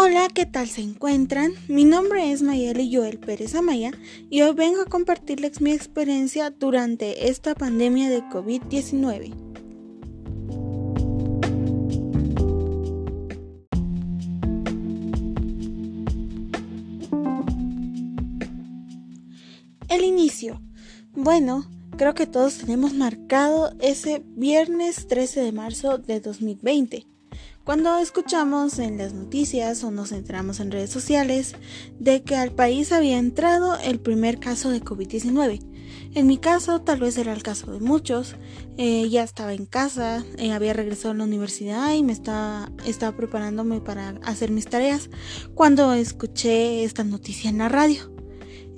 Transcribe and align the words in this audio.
Hola, 0.00 0.28
¿qué 0.32 0.46
tal 0.46 0.68
se 0.68 0.80
encuentran? 0.80 1.54
Mi 1.66 1.84
nombre 1.84 2.30
es 2.30 2.40
Mayeli 2.40 2.94
Joel 2.94 3.18
Pérez 3.18 3.56
Amaya 3.56 3.90
y 4.30 4.42
hoy 4.42 4.54
vengo 4.54 4.80
a 4.80 4.84
compartirles 4.84 5.60
mi 5.60 5.72
experiencia 5.72 6.50
durante 6.50 7.28
esta 7.28 7.56
pandemia 7.56 8.08
de 8.08 8.22
COVID-19. 8.22 9.34
El 19.88 20.04
inicio. 20.04 20.62
Bueno, 21.10 21.68
creo 21.96 22.14
que 22.14 22.28
todos 22.28 22.58
tenemos 22.58 22.94
marcado 22.94 23.72
ese 23.80 24.22
viernes 24.36 25.08
13 25.08 25.40
de 25.40 25.50
marzo 25.50 25.98
de 25.98 26.20
2020 26.20 27.17
cuando 27.68 27.98
escuchamos 27.98 28.78
en 28.78 28.96
las 28.96 29.12
noticias 29.12 29.84
o 29.84 29.90
nos 29.90 30.12
enteramos 30.12 30.58
en 30.58 30.70
redes 30.70 30.88
sociales 30.88 31.54
de 31.98 32.22
que 32.22 32.34
al 32.34 32.50
país 32.50 32.92
había 32.92 33.18
entrado 33.18 33.76
el 33.84 34.00
primer 34.00 34.40
caso 34.40 34.70
de 34.70 34.80
COVID-19. 34.80 35.60
En 36.14 36.26
mi 36.26 36.38
caso, 36.38 36.80
tal 36.80 37.00
vez 37.00 37.18
era 37.18 37.34
el 37.34 37.42
caso 37.42 37.70
de 37.70 37.80
muchos, 37.80 38.36
eh, 38.78 39.06
ya 39.10 39.22
estaba 39.22 39.52
en 39.52 39.66
casa, 39.66 40.24
eh, 40.38 40.52
había 40.52 40.72
regresado 40.72 41.12
a 41.12 41.16
la 41.18 41.24
universidad 41.24 41.92
y 41.92 42.02
me 42.02 42.14
estaba, 42.14 42.72
estaba 42.86 43.14
preparándome 43.14 43.82
para 43.82 44.14
hacer 44.22 44.50
mis 44.50 44.64
tareas 44.64 45.10
cuando 45.54 45.92
escuché 45.92 46.84
esta 46.84 47.04
noticia 47.04 47.50
en 47.50 47.58
la 47.58 47.68
radio. 47.68 48.10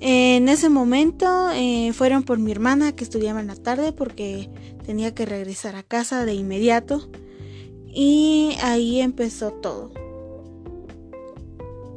En 0.01 0.49
ese 0.49 0.67
momento 0.67 1.49
eh, 1.53 1.93
fueron 1.93 2.23
por 2.23 2.39
mi 2.39 2.51
hermana 2.51 2.91
que 2.91 3.05
estudiaba 3.05 3.39
en 3.39 3.47
la 3.47 3.55
tarde 3.55 3.93
porque 3.93 4.49
tenía 4.85 5.15
que 5.15 5.25
regresar 5.25 5.77
a 5.77 5.83
casa 5.83 6.25
de 6.25 6.33
inmediato. 6.33 7.09
Y 7.93 8.57
ahí 8.61 9.01
empezó 9.01 9.51
todo. 9.51 9.91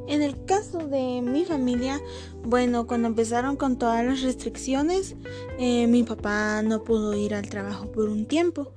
En 0.06 0.22
el 0.22 0.44
caso 0.44 0.78
de 0.78 1.22
mi 1.22 1.44
familia, 1.44 2.00
bueno, 2.42 2.86
cuando 2.86 3.08
empezaron 3.08 3.56
con 3.56 3.78
todas 3.78 4.04
las 4.04 4.22
restricciones, 4.22 5.16
eh, 5.58 5.86
mi 5.86 6.02
papá 6.02 6.62
no 6.62 6.84
pudo 6.84 7.14
ir 7.14 7.34
al 7.34 7.48
trabajo 7.48 7.90
por 7.90 8.08
un 8.08 8.26
tiempo. 8.26 8.72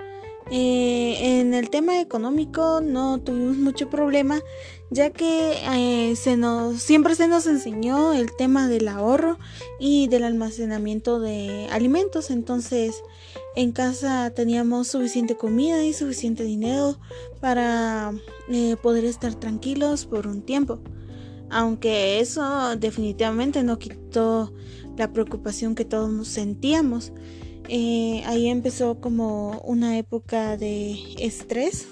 Eh, 0.49 1.39
en 1.39 1.53
el 1.53 1.69
tema 1.69 1.99
económico 1.99 2.79
no 2.81 3.19
tuvimos 3.19 3.57
mucho 3.57 3.89
problema, 3.89 4.39
ya 4.89 5.09
que 5.09 5.57
eh, 5.73 6.15
se 6.15 6.37
nos, 6.37 6.81
siempre 6.81 7.15
se 7.15 7.27
nos 7.27 7.45
enseñó 7.47 8.13
el 8.13 8.33
tema 8.37 8.69
del 8.69 8.87
ahorro 8.87 9.37
y 9.77 10.07
del 10.07 10.23
almacenamiento 10.23 11.19
de 11.19 11.67
alimentos. 11.71 12.29
Entonces, 12.29 13.03
en 13.57 13.71
casa 13.71 14.29
teníamos 14.35 14.87
suficiente 14.87 15.35
comida 15.35 15.83
y 15.83 15.91
suficiente 15.91 16.43
dinero 16.43 16.99
para 17.41 18.13
eh, 18.49 18.75
poder 18.83 19.03
estar 19.03 19.33
tranquilos 19.33 20.05
por 20.05 20.27
un 20.27 20.43
tiempo. 20.43 20.79
Aunque 21.49 22.19
eso 22.19 22.75
definitivamente 22.75 23.63
no 23.63 23.79
quitó 23.79 24.53
la 24.95 25.11
preocupación 25.11 25.73
que 25.73 25.85
todos 25.85 26.27
sentíamos. 26.27 27.13
Eh, 27.67 28.21
ahí 28.27 28.47
empezó 28.47 29.01
como 29.01 29.59
una 29.61 29.97
época 29.97 30.55
de 30.55 30.95
estrés, 31.17 31.87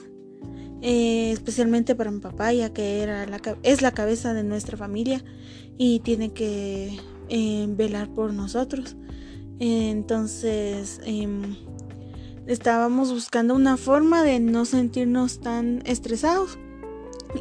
eh, 0.83 1.31
especialmente 1.31 1.95
para 1.95 2.11
mi 2.11 2.19
papá, 2.19 2.53
ya 2.53 2.71
que 2.73 3.01
era 3.01 3.25
es 3.63 3.81
la 3.81 3.91
cabeza 3.91 4.35
de 4.35 4.43
nuestra 4.43 4.77
familia 4.77 5.23
y 5.79 5.99
tiene 6.01 6.31
que 6.31 6.95
velar 7.75 8.13
por 8.13 8.33
nosotros. 8.33 8.95
Entonces 9.59 10.99
em, 11.05 11.55
estábamos 12.45 13.11
buscando 13.11 13.55
una 13.55 13.77
forma 13.77 14.23
de 14.23 14.39
no 14.39 14.65
sentirnos 14.65 15.39
tan 15.39 15.81
estresados. 15.85 16.57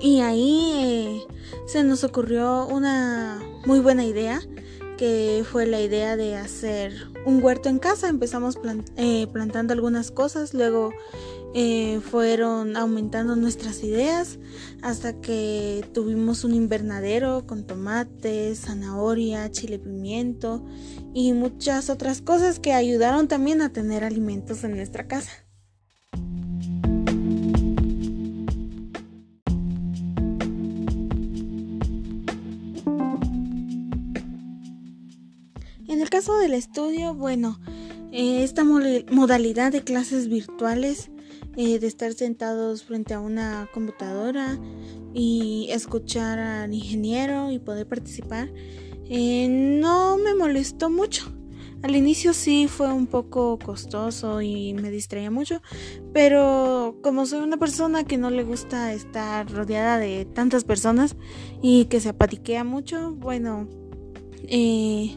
Y 0.03 0.21
ahí 0.21 1.23
se 1.67 1.85
nos 1.85 2.05
ocurrió 2.05 2.67
una 2.67 3.41
muy 3.67 3.81
buena 3.81 4.05
idea 4.05 4.41
que 4.97 5.45
fue 5.51 5.67
la 5.67 5.81
idea 5.81 6.17
de 6.17 6.37
hacer 6.37 6.93
un 7.25 7.43
huerto 7.43 7.69
en 7.69 7.79
casa. 7.79 8.09
Empezamos 8.09 8.59
eh, 8.97 9.27
plantando 9.33 9.73
algunas 9.73 10.11
cosas, 10.11 10.55
luego 10.55 10.91
eh, 11.55 12.01
fueron 12.01 12.77
aumentando 12.77 13.37
nuestras 13.37 13.85
ideas 13.85 14.41
hasta 14.83 15.21
que 15.21 15.89
tuvimos 15.95 16.43
un 16.43 16.53
invernadero 16.53 17.47
con 17.47 17.65
tomates, 17.65 18.63
zanahoria, 18.63 19.51
chile 19.53 19.79
pimiento 19.79 20.65
y 21.15 21.33
muchas 21.33 21.91
otras 21.91 22.23
cosas 22.23 22.59
que 22.59 22.73
ayudaron 22.73 23.29
también 23.29 23.63
a 23.63 23.73
tener 23.73 24.03
alimentos 24.03 24.65
en 24.65 24.77
nuestra 24.77 25.07
casa. 25.07 25.44
Caso 36.15 36.39
del 36.39 36.55
estudio, 36.55 37.13
bueno, 37.13 37.59
eh, 38.13 38.45
esta 38.45 38.63
modalidad 38.63 39.73
de 39.73 39.83
clases 39.83 40.29
virtuales, 40.29 41.11
eh, 41.57 41.81
de 41.81 41.89
estar 41.89 42.13
sentados 42.13 42.85
frente 42.85 43.15
a 43.15 43.19
una 43.19 43.69
computadora 43.75 44.57
y 45.13 45.67
escuchar 45.71 46.39
al 46.39 46.73
ingeniero 46.73 47.51
y 47.51 47.59
poder 47.59 47.89
participar, 47.89 48.49
eh, 49.07 49.49
no 49.49 50.17
me 50.17 50.37
molestó 50.37 50.89
mucho. 50.89 51.33
Al 51.83 51.97
inicio 51.97 52.33
sí 52.33 52.69
fue 52.69 52.93
un 52.93 53.09
poco 53.09 53.59
costoso 53.59 54.41
y 54.41 54.73
me 54.73 54.93
distraía 54.93 55.33
mucho, 55.33 55.63
pero 56.13 56.97
como 57.03 57.27
soy 57.27 57.41
una 57.41 57.57
persona 57.57 58.05
que 58.05 58.19
no 58.19 58.31
le 58.31 58.45
gusta 58.45 58.93
estar 58.93 59.51
rodeada 59.51 59.99
de 59.99 60.27
tantas 60.27 60.63
personas 60.63 61.17
y 61.61 61.87
que 61.87 61.99
se 61.99 62.11
apatiquea 62.11 62.63
mucho, 62.63 63.17
bueno, 63.17 63.69
eh, 64.47 65.17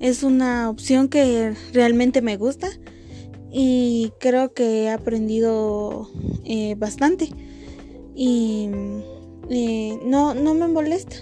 es 0.00 0.22
una 0.22 0.68
opción 0.70 1.08
que 1.08 1.54
realmente 1.72 2.22
me 2.22 2.36
gusta 2.36 2.68
y 3.52 4.12
creo 4.18 4.52
que 4.54 4.84
he 4.84 4.90
aprendido 4.90 6.10
eh, 6.44 6.74
bastante. 6.76 7.28
Y 8.14 8.70
eh, 9.50 9.98
no, 10.04 10.34
no 10.34 10.54
me 10.54 10.68
molesta. 10.68 11.16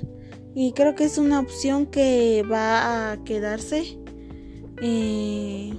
Y 0.54 0.72
creo 0.72 0.94
que 0.94 1.04
es 1.04 1.18
una 1.18 1.40
opción 1.40 1.86
que 1.86 2.44
va 2.50 3.12
a 3.12 3.24
quedarse 3.24 3.98
eh, 4.80 5.72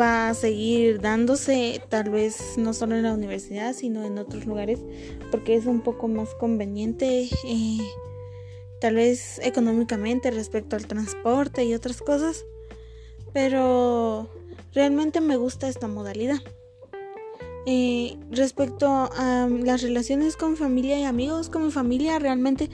va 0.00 0.30
a 0.30 0.34
seguir 0.34 1.00
dándose 1.00 1.80
tal 1.88 2.10
vez 2.10 2.56
no 2.56 2.72
solo 2.72 2.96
en 2.96 3.02
la 3.02 3.12
universidad 3.12 3.74
sino 3.74 4.04
en 4.04 4.18
otros 4.18 4.46
lugares 4.46 4.80
porque 5.30 5.54
es 5.54 5.66
un 5.66 5.80
poco 5.80 6.08
más 6.08 6.34
conveniente 6.36 7.28
tal 8.82 8.96
vez 8.96 9.38
económicamente 9.44 10.32
respecto 10.32 10.74
al 10.74 10.88
transporte 10.88 11.64
y 11.64 11.72
otras 11.72 12.02
cosas, 12.02 12.44
pero 13.32 14.28
realmente 14.74 15.20
me 15.20 15.36
gusta 15.36 15.68
esta 15.68 15.86
modalidad. 15.86 16.40
Respecto 18.32 18.88
a 18.88 19.48
las 19.48 19.82
relaciones 19.82 20.36
con 20.36 20.56
familia 20.56 20.98
y 20.98 21.04
amigos, 21.04 21.48
con 21.48 21.64
mi 21.64 21.70
familia 21.70 22.18
realmente 22.18 22.70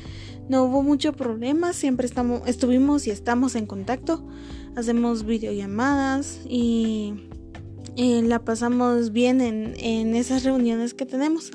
no 0.48 0.64
hubo 0.64 0.82
mucho 0.82 1.12
problema, 1.12 1.74
siempre 1.74 2.06
estamos, 2.06 2.40
estuvimos 2.46 3.06
y 3.06 3.10
estamos 3.10 3.54
en 3.54 3.66
contacto, 3.66 4.26
hacemos 4.76 5.26
videollamadas 5.26 6.40
y 6.48 7.16
eh, 7.96 8.22
la 8.22 8.38
pasamos 8.38 9.12
bien 9.12 9.42
en, 9.42 9.74
en 9.76 10.16
esas 10.16 10.42
reuniones 10.42 10.94
que 10.94 11.04
tenemos. 11.04 11.50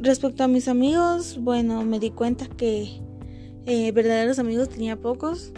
Respecto 0.00 0.42
a 0.42 0.48
mis 0.48 0.66
amigos, 0.66 1.38
bueno, 1.40 1.84
me 1.84 2.00
di 2.00 2.10
cuenta 2.10 2.48
que 2.48 3.03
eh, 3.66 3.92
verdaderos 3.92 4.38
amigos 4.38 4.68
tenía 4.68 4.96
pocos 4.96 5.52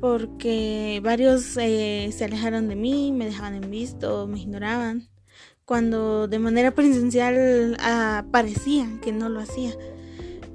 porque 0.00 1.00
varios 1.02 1.56
eh, 1.56 2.10
se 2.12 2.24
alejaron 2.24 2.68
de 2.68 2.76
mí, 2.76 3.10
me 3.12 3.24
dejaban 3.24 3.54
en 3.54 3.70
visto, 3.70 4.26
me 4.28 4.38
ignoraban, 4.38 5.08
cuando 5.64 6.28
de 6.28 6.38
manera 6.38 6.72
presencial 6.74 7.76
ah, 7.80 8.24
parecía 8.30 8.86
que 9.02 9.12
no 9.12 9.28
lo 9.28 9.40
hacía. 9.40 9.72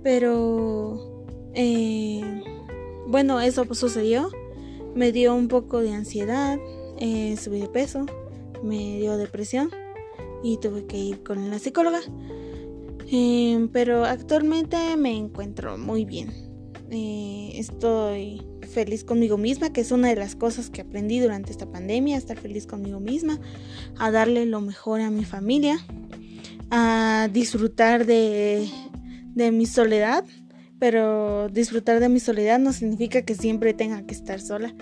Pero 0.03 1.25
eh, 1.53 2.41
bueno, 3.07 3.41
eso 3.41 3.65
pues 3.65 3.79
sucedió, 3.79 4.29
me 4.95 5.11
dio 5.11 5.35
un 5.35 5.47
poco 5.49 5.81
de 5.81 5.93
ansiedad, 5.93 6.57
subí 7.37 7.59
de 7.59 7.67
peso, 7.67 8.05
me 8.63 8.97
dio 8.99 9.17
depresión 9.17 9.71
y 10.43 10.57
tuve 10.57 10.85
que 10.85 10.97
ir 10.97 11.23
con 11.23 11.49
la 11.49 11.59
psicóloga. 11.59 11.99
pero 13.73 14.05
actualmente 14.05 14.95
me 14.95 15.17
encuentro 15.17 15.77
muy 15.77 16.05
bien. 16.05 16.50
Eh, 16.93 17.53
estoy 17.55 18.45
feliz 18.69 19.05
conmigo 19.05 19.37
misma, 19.37 19.71
que 19.71 19.79
es 19.79 19.91
una 19.91 20.09
de 20.09 20.17
las 20.17 20.35
cosas 20.35 20.69
que 20.69 20.81
aprendí 20.81 21.19
durante 21.19 21.49
esta 21.49 21.65
pandemia, 21.65 22.17
estar 22.17 22.37
feliz 22.37 22.67
conmigo 22.67 22.99
misma, 22.99 23.39
a 23.97 24.11
darle 24.11 24.45
lo 24.45 24.59
mejor 24.59 24.99
a 24.99 25.09
mi 25.09 25.23
familia, 25.23 25.79
a 26.69 27.29
disfrutar 27.31 28.05
de, 28.05 28.69
de 29.33 29.51
mi 29.51 29.65
soledad, 29.67 30.25
pero 30.79 31.47
disfrutar 31.47 32.01
de 32.01 32.09
mi 32.09 32.19
soledad 32.19 32.59
no 32.59 32.73
significa 32.73 33.21
que 33.21 33.35
siempre 33.35 33.73
tenga 33.73 34.05
que 34.05 34.13
estar 34.13 34.41
sola. 34.41 34.75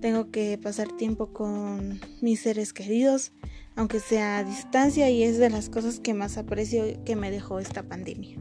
Tengo 0.00 0.30
que 0.30 0.58
pasar 0.62 0.88
tiempo 0.98 1.32
con 1.32 2.00
mis 2.20 2.40
seres 2.40 2.74
queridos, 2.74 3.32
aunque 3.76 4.00
sea 4.00 4.38
a 4.38 4.44
distancia, 4.44 5.08
y 5.08 5.22
es 5.22 5.38
de 5.38 5.48
las 5.48 5.70
cosas 5.70 6.00
que 6.00 6.12
más 6.12 6.36
aprecio 6.36 7.02
que 7.04 7.16
me 7.16 7.30
dejó 7.30 7.60
esta 7.60 7.82
pandemia. 7.82 8.36